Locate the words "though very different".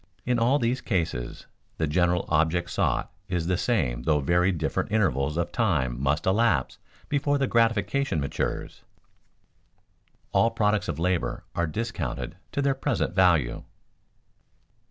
4.01-4.91